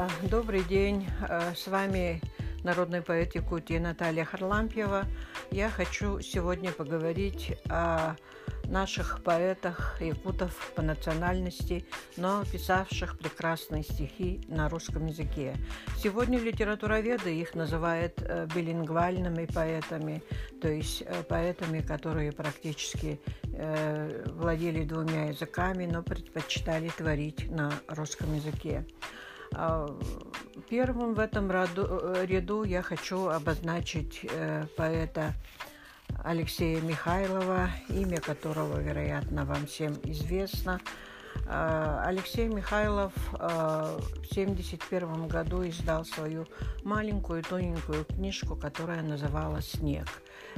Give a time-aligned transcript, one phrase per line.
[0.00, 2.20] А, добрый день, а, с вами
[2.62, 5.06] народный поэт Якутии Наталья Харлампьева.
[5.50, 8.14] Я хочу сегодня поговорить о
[8.66, 11.84] наших поэтах, якутов по национальности,
[12.16, 15.56] но писавших прекрасные стихи на русском языке.
[15.96, 20.22] Сегодня литературоведы их называют э, билингвальными поэтами,
[20.62, 23.20] то есть э, поэтами, которые практически
[23.52, 28.86] э, владели двумя языками, но предпочитали творить на русском языке.
[29.54, 29.86] А,
[30.68, 34.26] первым в этом ряду я хочу обозначить
[34.76, 35.34] поэта
[36.24, 40.80] Алексея Михайлова, имя которого, вероятно, вам всем известно.
[41.46, 46.46] А, Алексей Михайлов а, в 1971 году издал свою
[46.84, 50.06] маленькую тоненькую книжку, которая называлась «Снег».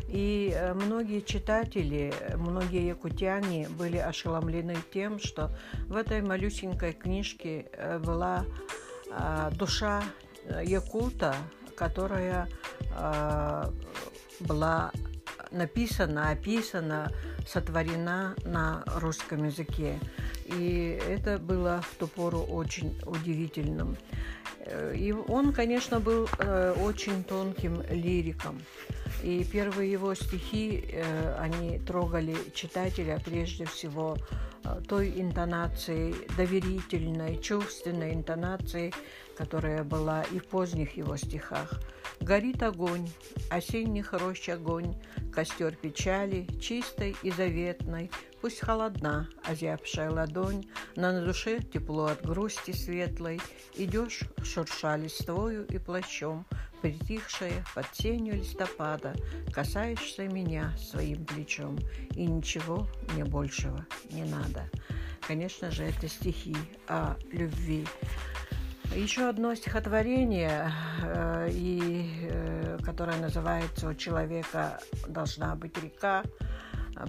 [0.08, 5.50] И э, многие читатели, многие якутяне были ошеломлены тем, что
[5.86, 8.44] в этой малюсенькой книжке э, была
[9.12, 10.02] а, душа
[10.44, 11.34] э, якута,
[11.76, 12.48] которая
[14.40, 14.92] была
[15.50, 17.10] написана, описана,
[17.46, 19.98] сотворена на русском языке.
[20.46, 23.96] И это было в ту пору очень удивительным.
[24.60, 28.60] Э, и он, конечно, был э, очень тонким лириком.
[29.22, 34.16] И первые его стихи, э, они трогали читателя прежде всего
[34.88, 38.92] той интонацией, доверительной, чувственной интонацией,
[39.36, 41.80] которая была и в поздних его стихах.
[42.20, 43.08] Горит огонь,
[43.48, 44.94] осенних рощ огонь,
[45.32, 48.10] костер печали, чистой и заветной,
[48.42, 53.40] пусть холодна озябшая ладонь, но на душе тепло от грусти светлой,
[53.74, 56.44] идешь, шурша листвою и плащом,
[56.80, 59.14] притихшая под тенью листопада,
[59.52, 61.78] касаешься меня своим плечом,
[62.14, 64.68] и ничего мне большего не надо.
[65.26, 66.56] Конечно же, это стихи
[66.88, 67.86] о любви.
[68.94, 70.72] Еще одно стихотворение,
[71.02, 76.24] э, и, э, которое называется «У человека должна быть река»,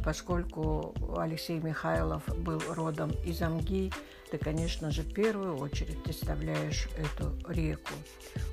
[0.04, 3.92] поскольку Алексей Михайлов был родом из Амги,
[4.30, 7.94] ты, конечно же, в первую очередь представляешь эту реку.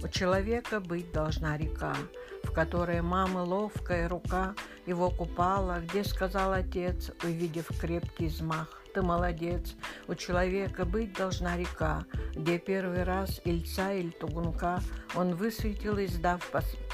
[0.00, 1.97] У человека быть должна река,
[2.44, 4.54] в которой мама ловкая рука
[4.86, 9.75] его купала, где сказал отец, увидев крепкий взмах, ты молодец,
[10.06, 12.04] у человека быть должна река,
[12.34, 14.81] где первый раз ильца или тугунка
[15.14, 16.48] он высветил, издав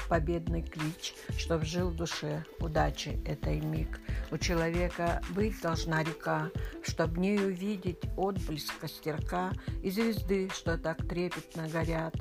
[0.09, 3.99] победный клич, чтоб жил в душе удачи этой миг.
[4.31, 6.49] У человека быть должна река,
[6.83, 9.51] чтоб ней увидеть отблеск костерка
[9.81, 12.15] и звезды, что так трепетно горят,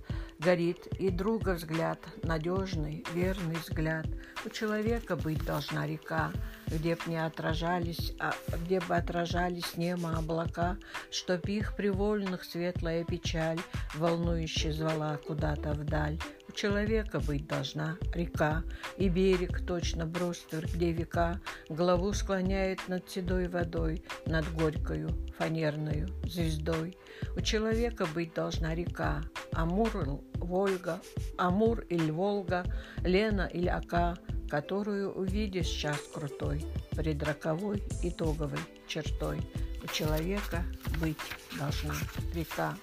[0.45, 4.07] горит и друга взгляд, надежный, верный взгляд.
[4.45, 6.33] У человека быть должна река,
[6.67, 8.35] где б не отражались, а
[8.65, 10.77] где бы отражались небо облака,
[11.11, 13.61] чтоб их привольных светлая печаль
[13.95, 16.19] волнующе звала куда-то вдаль.
[16.55, 18.63] Человека быть должна река,
[18.97, 26.97] и берег точно бруствер, где века голову склоняет над седой водой, над горькою фанерною звездой.
[27.37, 29.23] У человека быть должна река,
[29.53, 31.01] Амур, Вольга,
[31.37, 32.65] Амур или Волга,
[33.03, 34.17] Лена или Ака,
[34.49, 39.41] которую увидишь час крутой, пред роковой итоговой чертой.
[39.83, 40.65] У человека
[41.01, 41.19] быть
[41.59, 41.95] должна
[42.33, 42.77] река.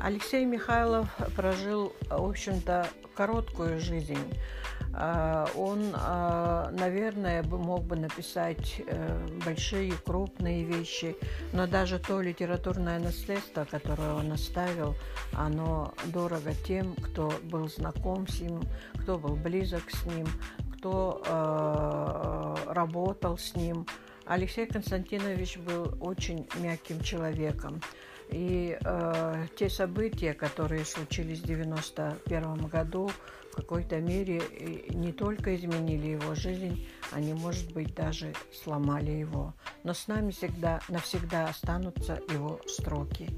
[0.00, 4.18] Алексей Михайлов прожил, в общем-то, короткую жизнь.
[4.96, 11.16] А, он, а, наверное, мог бы написать э, большие, крупные вещи,
[11.52, 14.94] но даже то литературное наследство, которое он оставил,
[15.32, 18.60] оно дорого тем, кто был знаком с ним,
[19.00, 20.26] кто был близок с ним,
[20.76, 23.86] кто э, работал с ним.
[24.26, 27.80] Алексей Константинович был очень мягким человеком.
[28.30, 33.10] И э, те события, которые случились в 1991 году,
[33.52, 34.42] в какой-то мере
[34.88, 39.54] не только изменили его жизнь, они, может быть, даже сломали его.
[39.84, 43.28] Но с нами всегда, навсегда останутся его строки.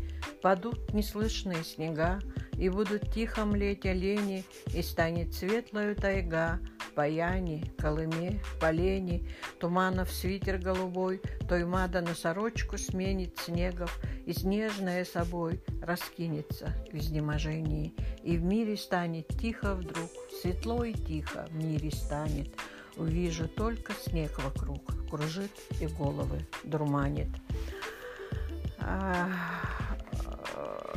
[0.41, 2.21] Падут неслышные снега,
[2.57, 4.45] и будут тихо млеть олени,
[4.75, 6.61] и станет светлая тайга,
[6.97, 9.23] баяне, колыме, полене,
[9.61, 17.95] туманов свитер голубой, той мада на сорочку сменит снегов, и снежная собой раскинется в изнеможении,
[18.25, 20.11] и в мире станет тихо вдруг,
[20.41, 22.49] светло и тихо в мире станет.
[22.97, 27.29] Увижу только снег вокруг, кружит и головы дурманит.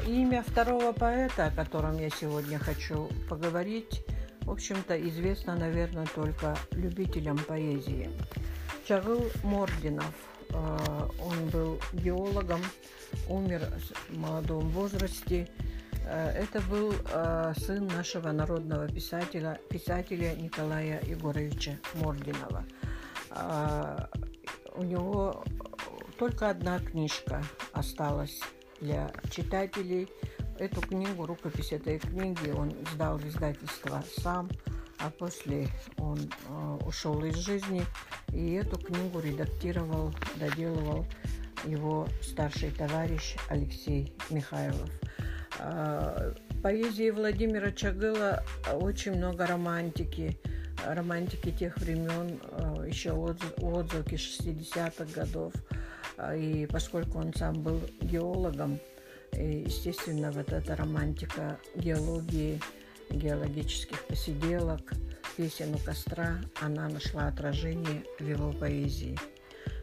[0.07, 4.01] Имя второго поэта, о котором я сегодня хочу поговорить,
[4.49, 8.09] в общем-то, известно, наверное, только любителям поэзии.
[8.83, 10.15] Чагыл Мординов.
[10.49, 12.59] Э, он был геологом,
[13.27, 13.61] умер
[14.09, 15.47] в молодом возрасте.
[16.03, 16.91] Это был
[17.59, 22.65] сын нашего народного писателя, писателя Николая Егоровича Мординова.
[24.75, 25.43] У него
[26.17, 27.43] только одна книжка
[27.73, 28.39] осталась
[28.81, 30.09] для читателей.
[30.59, 34.49] Эту книгу, рукопись этой книги он сдал в издательство сам,
[34.97, 37.85] а после он э, ушел из жизни.
[38.33, 41.05] И эту книгу редактировал, доделывал
[41.65, 44.89] его старший товарищ Алексей Михайлов.
[45.59, 50.37] Э, поэзии Владимира Чагыла очень много романтики,
[50.85, 55.53] романтики тех времен, э, еще отзвуки 60-х годов.
[56.17, 58.77] А, и поскольку он сам был геологом,
[59.33, 62.59] естественно, вот эта романтика геологии,
[63.09, 64.93] геологических посиделок,
[65.37, 69.17] песен у костра, она нашла отражение в его поэзии.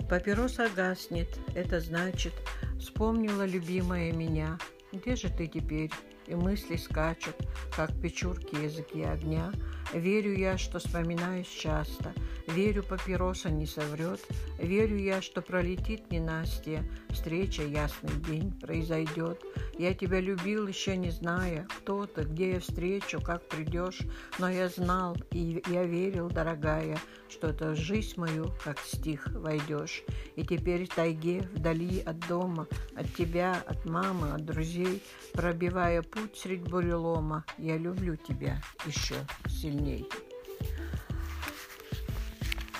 [0.08, 2.32] Папироса гаснет, это значит,
[2.78, 4.58] вспомнила любимая меня.
[4.92, 5.90] Где же ты теперь?
[6.26, 7.36] И мысли скачут,
[7.74, 9.52] как печурки языки огня,
[9.96, 12.12] Верю я, что вспоминаюсь часто,
[12.48, 14.20] Верю, папироса не соврет,
[14.58, 19.42] Верю я, что пролетит ненастье, Встреча, ясный день произойдет.
[19.78, 24.00] Я тебя любил, еще не зная, кто ты, где я встречу, как придешь,
[24.38, 30.02] Но я знал, и я верил, дорогая, Что это в жизнь мою, как стих, войдешь.
[30.34, 35.02] И теперь в тайге, вдали от дома, От тебя, от мамы, от друзей,
[35.34, 40.08] Пробивая путь средь бурелома, Я люблю тебя еще сильней.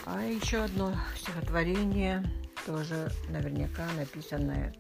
[0.06, 2.25] А еще одно стихотворение,
[2.64, 4.72] тоже наверняка написанное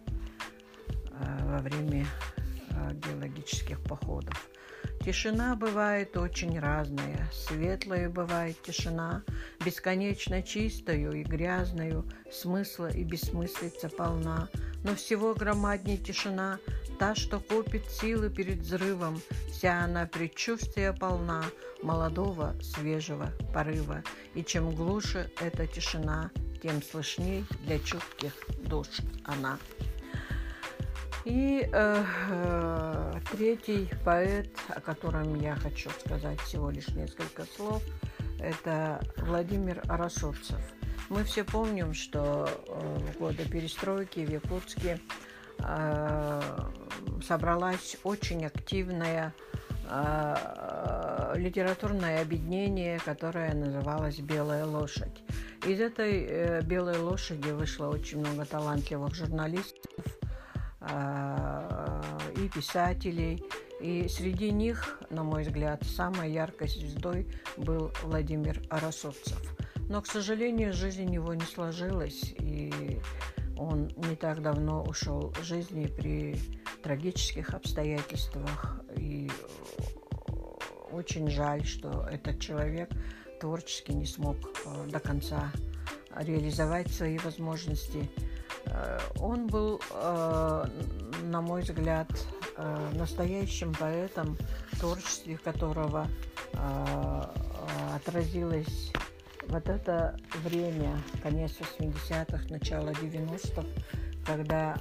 [1.42, 2.06] во время
[2.70, 4.48] а, геологических походов.
[5.04, 7.30] Тишина бывает очень разная.
[7.32, 9.22] Светлая бывает тишина,
[9.64, 14.48] бесконечно чистою и грязною, смысла и бессмыслица полна.
[14.84, 16.58] Но всего громадней тишина,
[16.98, 19.20] та, что копит силы перед взрывом,
[19.52, 21.44] вся она предчувствия полна
[21.82, 24.02] молодого свежего порыва.
[24.34, 26.30] И чем глуше эта тишина,
[26.62, 28.32] тем слышней для чутких
[28.64, 28.88] душ
[29.24, 29.58] она.
[31.26, 37.82] И э, э, третий поэт, о котором я хочу сказать всего лишь несколько слов,
[38.38, 40.60] это Владимир Арасовцев.
[41.08, 45.00] Мы все помним, что э, в годы перестройки в Якутске
[45.58, 46.42] э,
[47.26, 49.34] собралась очень активная
[49.90, 55.24] э, литературное объединение, которое называлось «Белая лошадь».
[55.66, 59.90] Из этой э, «Белой лошади» вышло очень много талантливых журналистов,
[62.36, 63.42] и писателей.
[63.80, 69.38] И среди них, на мой взгляд, самой яркой звездой был Владимир Арасовцев.
[69.88, 72.98] Но, к сожалению, жизнь у него не сложилась, и
[73.58, 76.36] он не так давно ушел из жизни при
[76.82, 78.80] трагических обстоятельствах.
[78.96, 79.30] И
[80.90, 82.90] очень жаль, что этот человек
[83.40, 85.52] творчески не смог э, до конца
[86.16, 88.35] реализовать свои возможности– Э,
[89.20, 90.64] он был, э,
[91.24, 92.08] на мой взгляд,
[92.56, 94.36] э, настоящим поэтом,
[94.78, 96.06] творчестве которого
[97.94, 98.92] отразилось
[99.48, 103.66] вот это время, конец 80-х, начало 90-х,
[104.24, 104.78] когда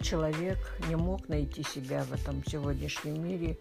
[0.00, 3.58] человек не мог найти себя в этом сегодняшнем мире,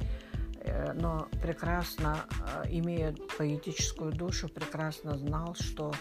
[0.96, 2.26] но прекрасно,
[2.70, 5.94] имея поэтическую душу, прекрасно знал, что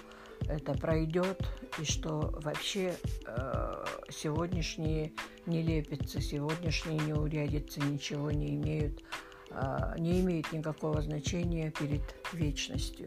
[0.49, 1.47] это пройдет,
[1.79, 2.95] и что вообще
[3.27, 5.13] э, сегодняшние
[5.47, 9.03] нелепицы, сегодняшние неурядицы ничего не имеют,
[9.51, 12.03] э, не имеют никакого значения перед
[12.33, 13.07] вечностью.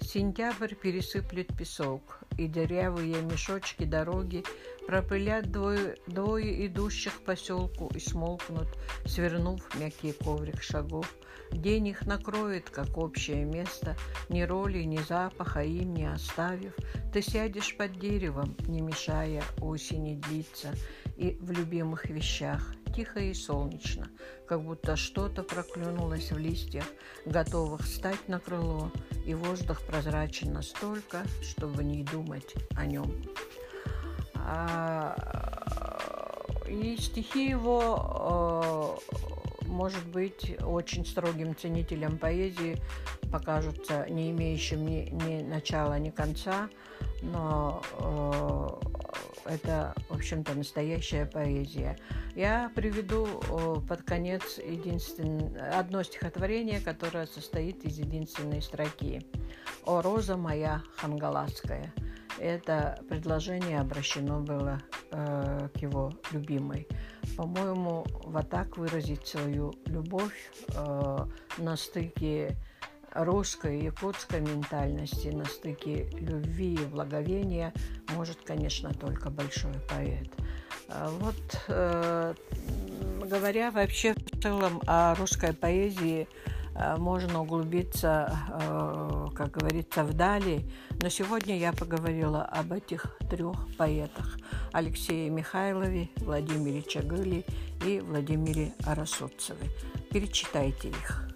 [0.00, 4.44] Сентябрь пересыплет песок, и дырявые мешочки дороги
[4.90, 8.66] пропылят двое, двое идущих по селку и смолкнут,
[9.06, 11.06] свернув мягкий коврик шагов.
[11.52, 13.96] День их накроет, как общее место,
[14.28, 16.74] ни роли, ни запаха им не оставив.
[17.12, 20.74] Ты сядешь под деревом, не мешая осени длиться,
[21.16, 24.08] и в любимых вещах тихо и солнечно,
[24.48, 26.86] как будто что-то проклюнулось в листьях,
[27.26, 28.90] готовых стать на крыло,
[29.24, 33.22] и воздух прозрачен настолько, чтобы не думать о нем.
[34.46, 35.16] А,
[36.66, 42.78] и стихи его, э, может быть, очень строгим ценителям поэзии
[43.30, 46.68] покажутся не имеющим ни, ни начала, ни конца,
[47.22, 51.98] но э, это, в общем-то, настоящая поэзия.
[52.34, 53.26] Я приведу
[53.88, 59.26] под конец единственное, одно стихотворение, которое состоит из единственной строки.
[59.84, 61.92] «О, роза моя хангаласская».
[62.38, 66.88] Это предложение обращено было э, к его любимой.
[67.36, 71.16] По-моему, вот так выразить свою любовь э,
[71.58, 72.56] на стыке
[73.12, 77.72] русской и якутской ментальности, на стыке любви и благовения
[78.14, 80.28] может, конечно, только большой поэт.
[80.88, 82.34] А вот э,
[83.24, 86.28] говоря вообще в целом о русской поэзии,
[86.98, 90.66] можно углубиться, э, как говорится, вдали.
[91.02, 94.38] Но сегодня я поговорила об этих трех поэтах–
[94.72, 97.44] Алексее Михайлове, Владимире Чагыле
[97.84, 99.68] и Владимире Арасудцеве.
[100.10, 101.29] Перечитайте их.